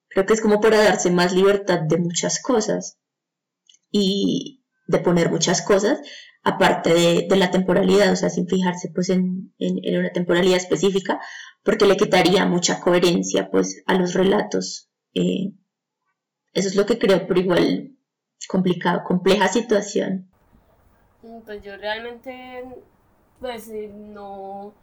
[0.10, 3.00] Creo que es como para darse más libertad de muchas cosas
[3.90, 6.00] y de poner muchas cosas,
[6.44, 11.22] aparte de, la temporalidad, o sea, sin fijarse pues en, una temporalidad específica,
[11.64, 14.90] porque le quitaría mucha coherencia pues a los relatos.
[15.14, 15.54] Eh,
[16.54, 17.98] eso es lo que creo, pero igual
[18.48, 20.30] complicado, compleja situación.
[21.46, 22.66] Pues yo realmente,
[23.40, 24.74] pues eh, no,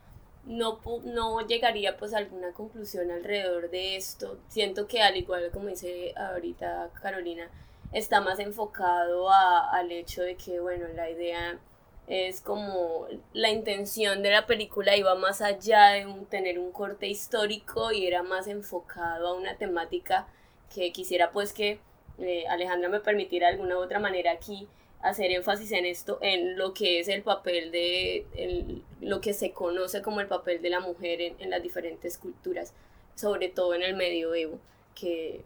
[0.46, 4.38] no, no llegaría pues a alguna conclusión alrededor de esto.
[4.48, 7.50] Siento que al igual como dice ahorita Carolina,
[7.92, 11.58] está más enfocado a, al hecho de que, bueno, la idea
[12.06, 17.92] es como la intención de la película iba más allá de tener un corte histórico
[17.92, 20.26] y era más enfocado a una temática
[20.74, 21.78] que quisiera pues que
[22.18, 24.68] eh, Alejandra me permitirá de alguna u otra manera aquí
[25.02, 30.02] hacer énfasis en esto, en lo que es el papel de, lo que se conoce
[30.02, 32.74] como el papel de la mujer en, las diferentes culturas,
[33.14, 34.58] sobre todo en el medioevo,
[34.94, 35.42] que,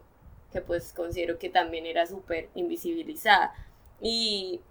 [0.51, 3.53] que pues considero que también era súper invisibilizada.
[4.01, 4.61] Y,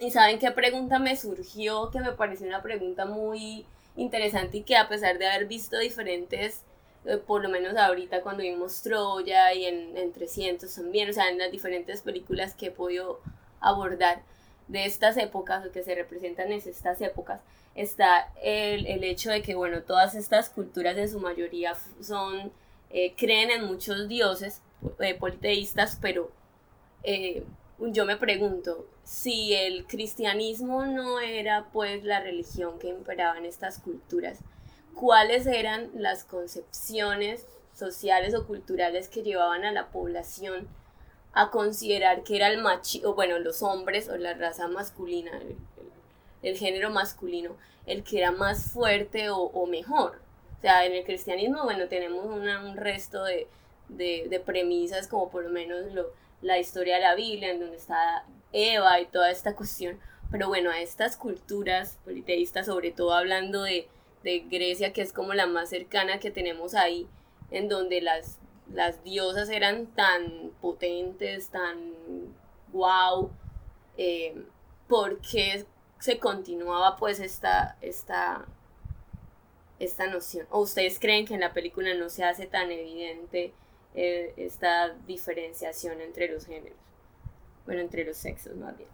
[0.00, 3.66] y saben qué pregunta me surgió, que me pareció una pregunta muy
[3.96, 6.62] interesante y que a pesar de haber visto diferentes
[7.06, 11.28] eh, por lo menos ahorita cuando vimos Troya y en, en 300 también, o sea,
[11.28, 13.20] en las diferentes películas que he podido
[13.60, 14.22] abordar
[14.66, 17.40] de estas épocas o que se representan en estas épocas,
[17.76, 22.50] está el, el hecho de que, bueno, todas estas culturas en su mayoría son,
[22.90, 24.62] eh, creen en muchos dioses
[25.00, 26.30] eh, politeístas, pero
[27.78, 33.78] yo me pregunto, si el cristianismo no era pues la religión que imperaba en estas
[33.78, 34.40] culturas,
[34.94, 40.66] cuáles eran las concepciones sociales o culturales que llevaban a la población
[41.34, 45.38] a considerar que era el macho, o bueno, los hombres o la raza masculina,
[46.42, 50.18] el, género masculino, el que era más fuerte o, mejor.
[50.58, 53.46] O sea, en el cristianismo, bueno, tenemos un resto de,
[53.88, 58.24] de, premisas, como por lo menos lo, la historia de la Biblia, en donde está
[58.52, 59.98] Eva y toda esta cuestión.
[60.30, 63.88] Pero bueno, a estas culturas politeístas, sobre todo hablando de,
[64.22, 67.06] de Grecia, que es como la más cercana que tenemos ahí,
[67.50, 68.38] en donde las,
[68.72, 71.92] las diosas eran tan potentes, tan
[72.72, 73.30] wow,
[73.96, 74.34] eh,
[74.88, 75.64] porque
[75.98, 78.46] se continuaba pues esta, esta,
[79.78, 80.46] esta noción?
[80.50, 83.52] ¿O ustedes creen que en la película no se hace tan evidente
[83.96, 86.78] eh, esta diferenciación entre los géneros?
[87.64, 88.88] Bueno, entre los sexos más bien.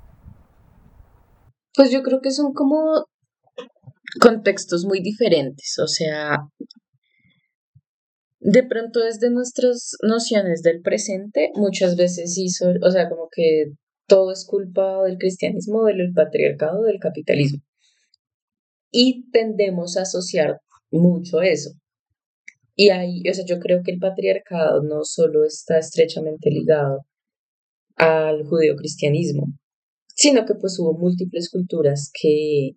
[1.75, 3.07] Pues yo creo que son como
[4.21, 6.39] contextos muy diferentes, o sea,
[8.45, 13.73] de pronto desde nuestras nociones del presente, muchas veces hizo, o sea, como que
[14.09, 17.63] todo es culpa del cristianismo, del patriarcado, del capitalismo.
[18.91, 20.61] Y tendemos a asociar
[20.91, 21.71] mucho eso.
[22.83, 27.07] Y ahí, o sea, yo creo que el patriarcado no solo está estrechamente ligado
[27.95, 29.47] al judeocristianismo,
[30.17, 32.73] sino que pues hubo múltiples culturas que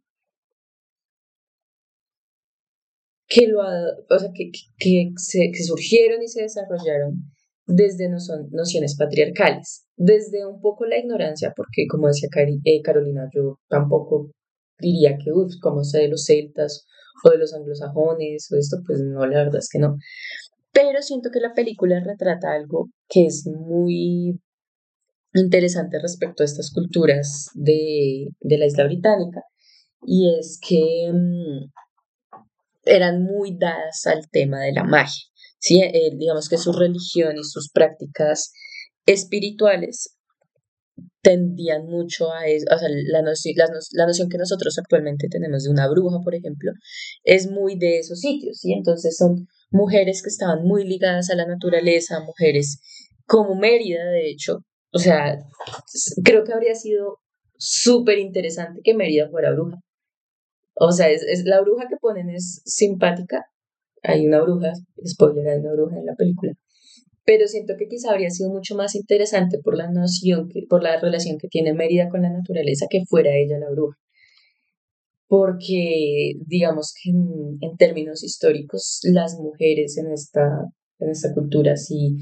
[3.27, 7.33] que, lo, o sea, que, que, se, que surgieron y se desarrollaron
[7.65, 12.29] desde no son nociones patriarcales, desde un poco la ignorancia, porque como decía
[12.63, 14.29] eh, Carolina, yo tampoco
[14.77, 16.85] diría que, uff, como sé de los celtas
[17.23, 19.97] o de los anglosajones o esto, pues no, la verdad es que no.
[20.71, 24.39] Pero siento que la película retrata algo que es muy
[25.33, 29.41] interesante respecto a estas culturas de, de la isla británica,
[30.05, 31.71] y es que mm,
[32.85, 35.23] eran muy dadas al tema de la magia.
[35.59, 35.81] ¿sí?
[35.81, 38.53] Eh, digamos que su religión y sus prácticas
[39.05, 40.17] espirituales
[41.25, 43.55] tendían mucho a eso, o sea, la, noción,
[43.93, 46.71] la, noción que nosotros actualmente tenemos de una bruja, por ejemplo,
[47.23, 48.73] es muy de esos sitios, ¿sí?
[48.73, 52.79] Entonces son mujeres que estaban muy ligadas a la naturaleza, mujeres
[53.25, 54.59] como Mérida, de hecho,
[54.93, 55.39] o sea,
[56.23, 57.17] creo que habría sido
[57.57, 59.79] súper interesante que Mérida fuera bruja,
[60.75, 63.45] o sea, es, es, la bruja que ponen es simpática.
[64.03, 66.53] Hay una bruja, spoiler, hay una bruja en la película.
[67.25, 70.99] Pero siento que quizá habría sido mucho más interesante por la noción, que, por la
[70.99, 73.97] relación que tiene Mérida con la naturaleza, que fuera ella la bruja.
[75.27, 80.47] Porque, digamos que en, términos históricos, las mujeres en esta,
[80.99, 82.17] en esta cultura sí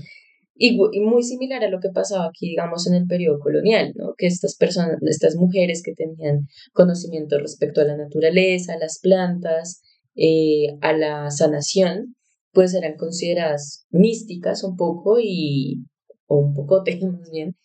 [0.56, 4.14] y, muy similar a lo que pasaba aquí, digamos, en el periodo colonial, ¿no?
[4.18, 9.82] Que estas personas, estas mujeres que tenían conocimiento respecto a la naturaleza, a las plantas,
[10.16, 12.16] eh, a la sanación,
[12.54, 15.86] pues eran consideradas místicas un poco y,
[16.28, 17.56] o un poco más bien,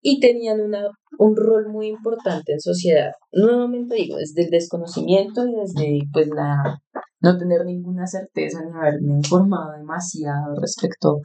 [0.00, 0.84] y tenían una,
[1.18, 3.12] un rol muy importante en sociedad.
[3.32, 6.80] Nuevamente digo, desde el desconocimiento y desde pues la
[7.20, 11.20] no tener ninguna certeza ni haberme informado demasiado respecto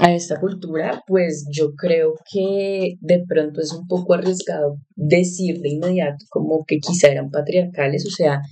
[0.00, 5.70] a esta cultura, pues yo creo que de pronto es un poco arriesgado decir de
[5.70, 8.42] inmediato como que quizá eran patriarcales, o sea,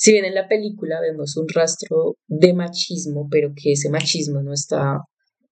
[0.00, 4.54] si bien en la película vemos un rastro de machismo, pero que ese machismo no
[4.54, 5.00] está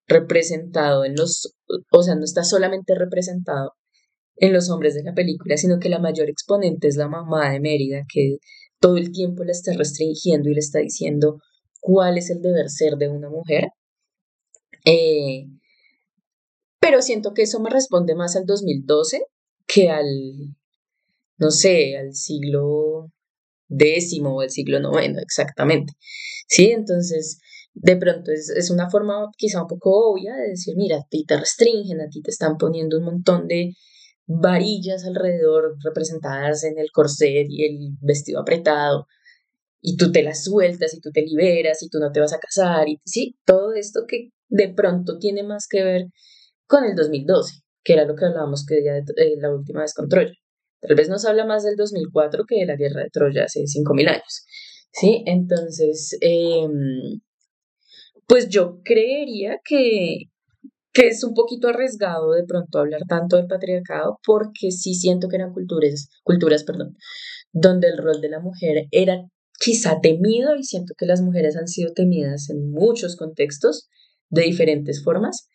[0.06, 1.54] representado en los,
[1.92, 3.74] o sea, no está solamente representado
[4.36, 7.60] en los hombres de la película, sino que la mayor exponente es la mamá de
[7.60, 8.38] Mérida, que
[8.80, 11.42] todo el tiempo la está restringiendo y le está diciendo
[11.78, 13.68] cuál es el deber ser de una mujer.
[14.86, 15.44] Eh,
[16.80, 19.26] pero siento que eso me responde más al 2012
[19.66, 20.06] que al,
[21.36, 23.12] no sé, al siglo
[23.68, 25.94] décimo o al siglo noveno exactamente.
[26.48, 27.38] Sí, entonces
[27.80, 31.36] de pronto es, una forma quizá un poco obvia de decir, mira, a ti te
[31.36, 33.74] restringen, a ti te están poniendo un montón de
[34.26, 39.06] varillas alrededor representadas en el corset y el vestido apretado,
[39.80, 42.38] y tú te las sueltas y tú te liberas y tú no te vas a
[42.38, 46.06] casar, y sí, todo esto que de pronto tiene más que ver
[46.66, 50.08] con el 2012, que era lo que hablábamos que día eh, la última vez con
[50.08, 50.32] Troya.
[50.80, 54.08] Tal vez nos habla más del 2004 que de la guerra de Troya hace 5.000
[54.08, 54.46] años.
[54.92, 55.22] ¿Sí?
[55.26, 57.20] Entonces, em,
[58.26, 60.24] pues yo creería que,
[60.92, 65.36] que es un poquito arriesgado de pronto hablar tanto del patriarcado porque sí siento que
[65.36, 66.96] eran culturas, culturas, perdón,
[67.52, 69.22] donde el rol de la mujer era
[69.58, 73.88] quizá temido y siento que las mujeres han sido temidas en muchos contextos
[74.30, 75.48] de diferentes formas,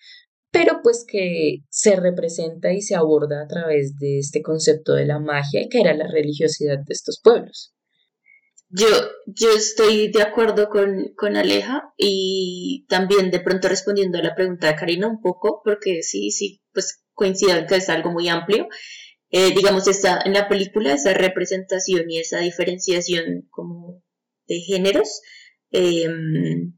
[0.54, 5.20] pero pues que se representa y se aborda a través de este concepto de la
[5.20, 7.74] magia que era la religiosidad de estos pueblos.
[8.70, 8.88] Yo,
[9.26, 14.68] yo estoy de acuerdo con, con Aleja y también de pronto respondiendo a la pregunta
[14.68, 18.68] de Karina un poco, porque sí, sí, pues coincido que es algo muy amplio.
[19.32, 24.04] Eh, digamos, está en la película esa representación y esa diferenciación como
[24.48, 25.22] de géneros
[25.72, 26.78] em,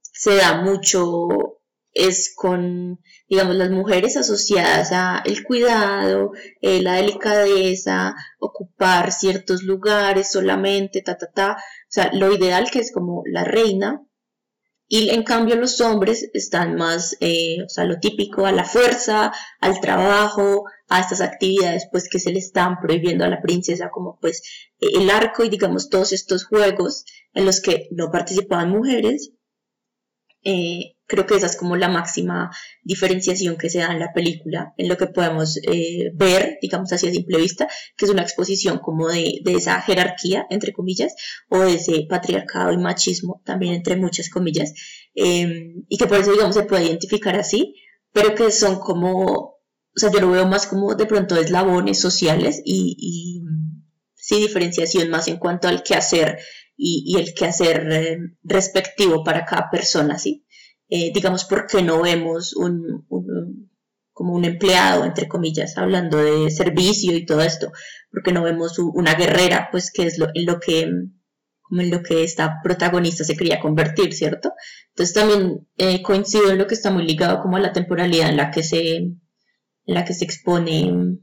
[0.00, 1.57] se da mucho
[1.98, 6.30] es con, digamos, las mujeres asociadas a el cuidado,
[6.60, 11.52] eh, la delicadeza, ocupar ciertos lugares solamente, ta, ta, ta.
[11.52, 14.02] O sea, lo ideal que es como la reina.
[14.90, 19.32] Y en cambio los hombres están más, eh, o sea, lo típico, a la fuerza,
[19.60, 24.18] al trabajo, a estas actividades pues que se le están prohibiendo a la princesa, como
[24.18, 24.42] pues
[24.80, 29.32] el arco y digamos todos estos juegos en los que no participaban mujeres
[30.44, 32.50] Eh, creo que esa es como la máxima
[32.82, 37.08] diferenciación que se da en la película, en lo que podemos eh, ver, digamos así
[37.08, 37.66] a simple vista,
[37.96, 41.14] que es una exposición como de, de esa jerarquía, entre comillas,
[41.48, 44.74] o de ese patriarcado y machismo, también entre muchas comillas,
[45.14, 47.74] eh, y que por eso, digamos, se puede identificar así,
[48.12, 52.60] pero que son como, o sea, yo lo veo más como de pronto eslabones sociales
[52.64, 53.42] y, y
[54.14, 56.38] sí diferenciación más en cuanto al quehacer
[56.78, 60.46] y, y el quehacer eh, respectivo para cada persona, ¿sí?
[60.90, 63.70] Eh, digamos, ¿por qué no vemos un, un-
[64.14, 67.72] como un empleado, entre comillas, hablando de servicio y todo esto?
[68.12, 70.90] Porque no vemos una guerrera, pues que es lo, en lo que
[71.62, 74.52] como en lo que esta protagonista se quería convertir, ¿cierto?
[74.90, 78.36] Entonces también eh, coincido en lo que está muy ligado como a la temporalidad en
[78.38, 79.20] la que se, en
[79.86, 81.18] la que se expone,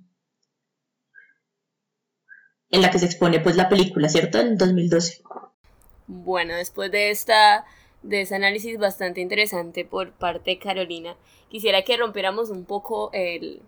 [2.69, 4.39] en la que se expone pues la película, ¿cierto?
[4.39, 5.23] En 2012.
[6.07, 7.65] Bueno, después de esta
[8.03, 11.15] de ese análisis bastante interesante por parte de Carolina,
[11.49, 13.61] quisiera que rompiéramos un poco el,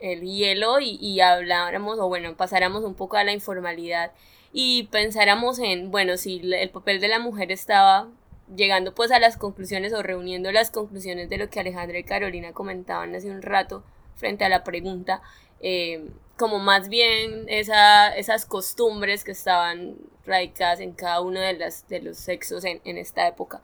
[0.00, 4.12] el hielo y, y habláramos, o bueno, pasáramos un poco a la informalidad
[4.52, 8.08] y pensáramos en, bueno, si el papel de la mujer estaba
[8.54, 12.52] llegando pues a las conclusiones o reuniendo las conclusiones de lo que Alejandra y Carolina
[12.52, 13.82] comentaban hace un rato
[14.16, 15.22] frente a la pregunta,
[15.60, 16.08] eh,
[16.42, 19.94] como más bien esa, esas costumbres que estaban
[20.26, 23.62] radicadas en cada uno de, las, de los sexos en, esta época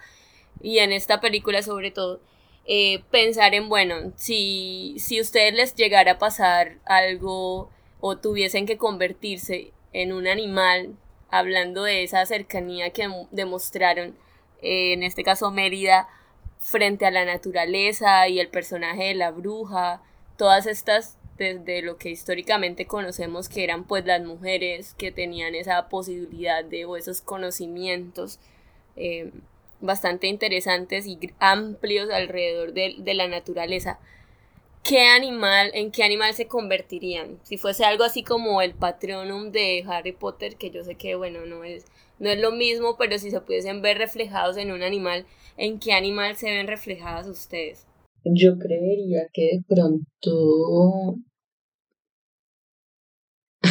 [0.62, 2.20] y en esta película sobre todo,
[2.66, 7.68] eh, pensar en, bueno, si, si ustedes les llegara a pasar algo
[7.98, 10.94] o tuviesen que convertirse en un animal,
[11.30, 14.16] hablando de esa cercanía que dem- demostraron,
[14.62, 16.08] eh, en este caso Mérida,
[16.60, 20.00] frente a la naturaleza y el personaje de la bruja,
[20.36, 25.88] todas estas desde lo que históricamente conocemos que eran pues las mujeres que tenían esa
[25.88, 28.40] posibilidad de o esos conocimientos
[28.96, 29.30] eh,
[29.80, 34.00] bastante interesantes y amplios alrededor de, de la naturaleza.
[34.82, 37.38] ¿Qué animal, en qué animal se convertirían?
[37.42, 41.46] Si fuese algo así como el Patronum de Harry Potter, que yo sé que bueno,
[41.46, 41.84] no es,
[42.18, 45.26] no es lo mismo, pero si se pudiesen ver reflejados en un animal,
[45.56, 47.86] ¿en qué animal se ven reflejadas ustedes?
[48.24, 51.16] Yo creería que de pronto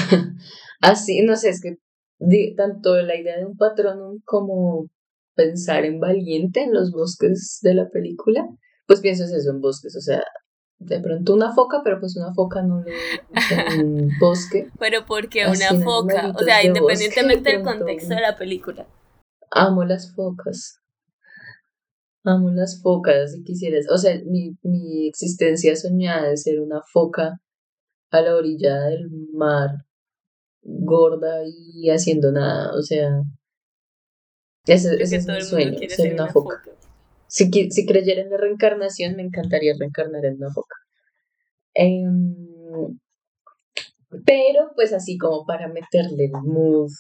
[0.82, 1.78] así, no sé, es que
[2.56, 4.88] tanto la idea de un patronum como
[5.36, 8.46] pensar en valiente en los bosques de la película,
[8.88, 10.24] pues pienso es eso en bosques, o sea,
[10.80, 12.86] de pronto una foca, pero pues una foca no lo
[13.74, 14.70] en un bosque.
[14.80, 18.88] Pero porque una foca, o sea, de independientemente de del contexto de la película.
[19.52, 20.80] Amo las focas.
[22.24, 23.86] Amo las focas, si quisieras.
[23.90, 27.40] O sea, mi, mi existencia soñada de ser una foca
[28.12, 29.70] a la orilla del mar,
[30.68, 32.72] gorda y haciendo nada.
[32.78, 33.22] O sea,
[34.66, 36.62] ese, es mi sueño, ser una una foca.
[36.64, 36.78] foca.
[37.28, 40.76] Si, si creyera en la reencarnación, me encantaría reencarnar en una foca.
[41.74, 42.36] Em,
[44.26, 46.92] pero, pues así como para meterle el mood,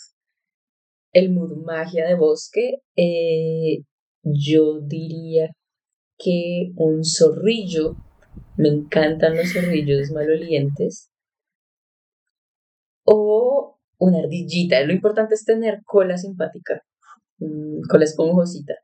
[1.13, 3.83] el mood magia de bosque, eh,
[4.23, 5.51] yo diría
[6.17, 7.95] que un zorrillo,
[8.57, 11.09] me encantan los zorrillos malolientes,
[13.07, 14.83] o una ardillita.
[14.83, 16.83] Lo importante es tener cola simpática,
[17.39, 18.75] mm, cola esponjosita.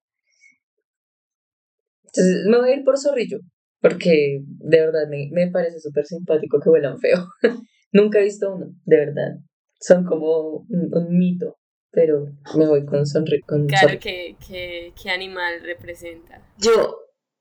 [2.03, 3.39] Entonces me voy a ir por zorrillo,
[3.81, 7.27] porque de verdad me, me parece súper simpático que huelan feo.
[7.91, 9.37] Nunca he visto uno, de verdad.
[9.79, 11.57] Son como un, un mito,
[11.91, 16.41] pero me voy con, sonri con Claro, que, ¿qué animal representa?
[16.57, 16.97] Yo,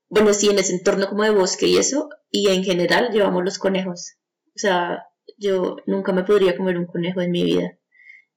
[0.09, 3.57] bueno, sí, en ese entorno como de bosque y eso, y en general llevamos los
[3.57, 4.17] conejos.
[4.55, 5.03] O sea,
[5.37, 7.77] yo nunca me podría comer un conejo en mi vida.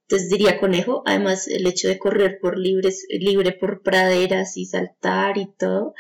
[0.08, 5.36] Entonces diría conejo, además el hecho de correr por libres, libre por praderas y saltar
[5.36, 5.94] y todo,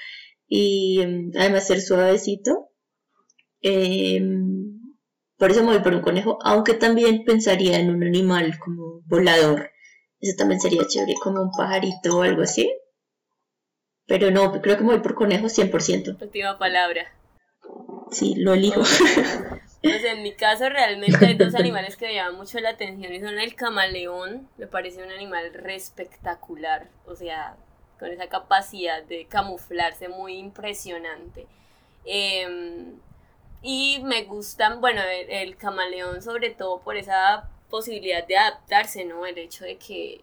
[0.46, 2.68] y em, además ser suavecito.
[3.62, 4.80] em,
[5.38, 9.70] por eso me voy por un conejo, aunque también pensaría en un animal como volador.
[10.20, 12.72] Eso también sería chévere, como un pajarito o algo así.
[14.06, 16.16] Pero no, creo que me voy por conejo 100%.
[16.22, 17.12] Última palabra.
[18.10, 18.82] Sí, lo elijo.
[19.86, 23.20] Pues en mi caso realmente hay dos animales que me llaman mucho la atención y
[23.20, 27.56] son el camaleón, me parece un animal re espectacular, o sea,
[27.98, 31.46] con esa capacidad de camuflarse muy impresionante.
[32.04, 32.98] Em,
[33.62, 39.24] y me gustan, bueno, el, el camaleón sobre todo por esa posibilidad de adaptarse, ¿no?
[39.24, 40.20] El hecho de que,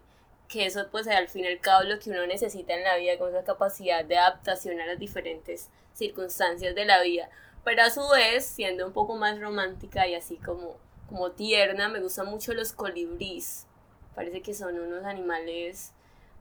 [0.48, 3.18] que eso pues al fin y al cabo lo que uno necesita en la vida,
[3.18, 7.30] con esa capacidad de adaptación a las diferentes circunstancias de la vida
[7.64, 10.76] pero a su vez, siendo un poco más romántica y así como,
[11.08, 13.66] como tierna, me gustan mucho los colibríes.
[14.14, 15.92] Parece que son unos animales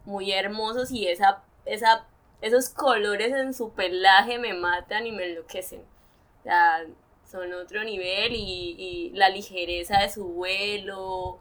[0.06, 2.08] muy hermosos y esa, esa
[2.44, 5.82] esos colores en su pelaje me matan y me enloquecen.
[6.42, 6.86] O sea,
[7.26, 11.40] son otro nivel y, y la ligereza de su vuelo.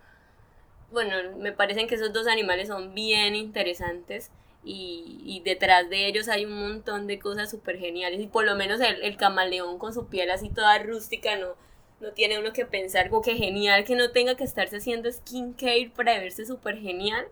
[0.92, 4.30] Bueno, me parecen que esos dos animales son bien interesantes
[4.64, 8.54] y, y detrás de ellos hay un montón de cosas súper geniales y por lo
[8.54, 11.56] menos el, el camaleón con su piel así toda rústica no,
[12.00, 15.92] no tiene uno que pensar como que genial que no tenga que estarse haciendo skincare
[15.94, 17.26] para verse súper genial.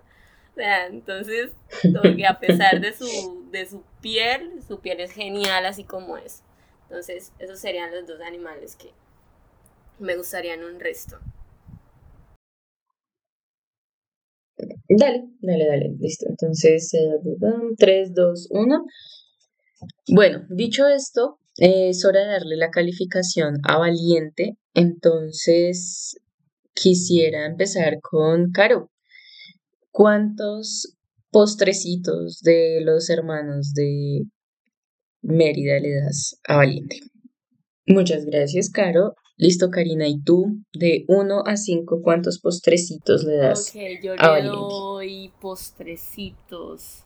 [0.52, 1.50] O sea, entonces,
[2.16, 6.42] que a pesar de su, de su piel, su piel es genial así como es.
[6.88, 8.92] Entonces, esos serían los dos animales que
[9.98, 11.18] me gustarían un resto.
[14.92, 16.26] Dale, dale, dale, listo.
[16.28, 16.90] Entonces,
[17.78, 18.84] 3, 2, 1.
[20.08, 24.56] Bueno, dicho esto, eh, es hora de darle la calificación a Valiente.
[24.74, 26.16] Entonces,
[26.74, 28.90] quisiera empezar con Caro.
[29.92, 30.96] ¿Cuántos
[31.30, 34.24] postrecitos de los hermanos de
[35.22, 36.98] Mérida le das a Valiente?
[37.86, 39.14] Muchas gracias, Caro.
[39.40, 40.06] Listo, Karina.
[40.06, 40.58] ¿Y tú?
[40.74, 47.04] De 1 a 5, ¿cuántos postrecitos le das Ok, yo a le doy postrecitos.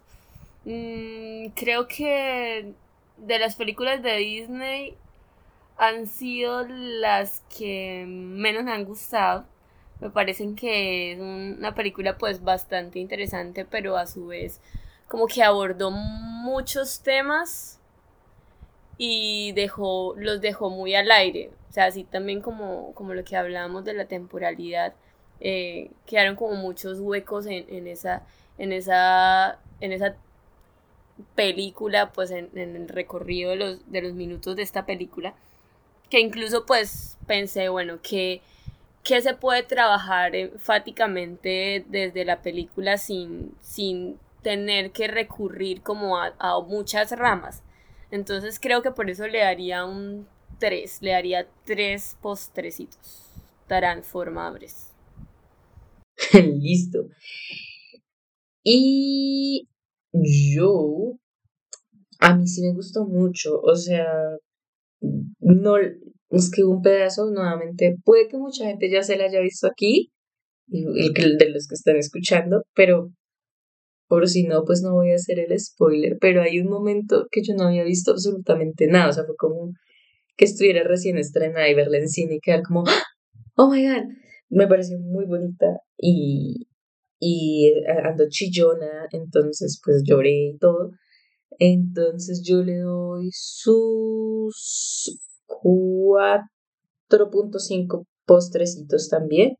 [0.64, 2.72] Mm, creo que
[3.18, 4.96] de las películas de Disney
[5.76, 9.44] han sido las que menos me han gustado.
[10.00, 14.58] Me parecen que es un- una película pues bastante interesante, pero a su vez
[15.06, 17.78] como que abordó muchos temas
[18.98, 21.50] y dejó, los dejó muy al aire.
[21.70, 24.94] O sea, así también como, como lo que hablábamos de la temporalidad,
[25.40, 28.22] eh, quedaron como muchos huecos en, en esa,
[28.58, 30.16] en esa, en esa
[31.34, 35.34] película, pues en, en el recorrido de los, de los minutos de esta película,
[36.10, 38.40] que incluso pues pensé, bueno, que,
[39.04, 46.34] que se puede trabajar enfáticamente desde la película sin, sin tener que recurrir como a,
[46.38, 47.62] a muchas ramas.
[48.14, 50.28] Entonces creo que por eso le daría un
[50.60, 53.26] 3, le daría tres postrecitos
[53.66, 54.92] transformables.
[56.32, 57.08] Listo.
[58.62, 59.66] Y
[60.12, 61.18] yo,
[62.20, 64.06] a mí sí me gustó mucho, o sea,
[65.40, 69.66] no, es que un pedazo nuevamente, puede que mucha gente ya se la haya visto
[69.66, 70.12] aquí,
[70.70, 73.10] que- de los que están escuchando, pero
[74.06, 77.42] por si no, pues no voy a hacer el spoiler, pero hay un momento que
[77.42, 79.72] yo no había visto absolutamente nada, o sea, fue como
[80.36, 83.02] que estuviera recién estrenada y verla en cine y quedar como, ¡Ah!
[83.56, 84.04] oh my god,
[84.50, 86.68] me pareció muy bonita y,
[87.18, 90.90] y eh, ando chillona, entonces pues lloré y todo.
[91.58, 99.56] Entonces yo le doy sus 4.5 postrecitos también.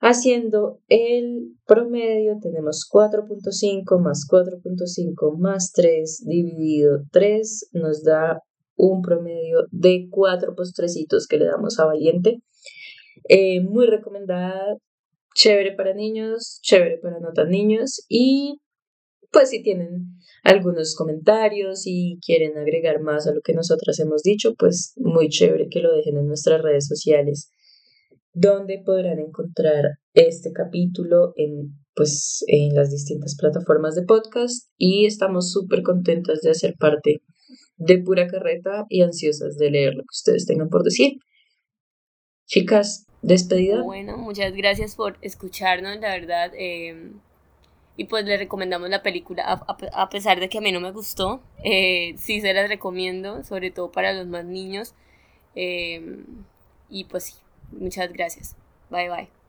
[0.00, 8.42] Haciendo el promedio tenemos 4.5 más 4.5 más 3 dividido 3 nos da
[8.76, 12.42] un promedio de 4 postrecitos que le damos a Valiente.
[13.28, 14.76] Eh, muy recomendada,
[15.34, 18.60] chévere para niños, chévere para no tan niños y
[19.32, 20.06] pues si tienen
[20.44, 25.68] algunos comentarios y quieren agregar más a lo que nosotras hemos dicho, pues muy chévere
[25.68, 27.50] que lo dejen en nuestras redes sociales,
[28.38, 35.50] donde podrán encontrar este capítulo en pues en las distintas plataformas de podcast y estamos
[35.50, 37.22] súper contentas de hacer parte
[37.78, 41.12] de pura carreta y ansiosas de leer lo que ustedes tengan por decir.
[42.46, 43.82] Chicas, despedida.
[43.82, 46.52] Bueno, muchas gracias por escucharnos, la verdad.
[46.58, 47.12] eh,
[47.96, 49.64] y pues les recomendamos la película, a,
[49.94, 51.40] a- pesar de que a mí no me gustó.
[51.64, 54.94] eh, sí se las recomiendo, sobre todo para los más niños.
[55.54, 56.22] eh,
[56.90, 57.34] y pues sí,
[57.72, 58.54] muchas gracias.
[58.90, 59.45] Bye bye.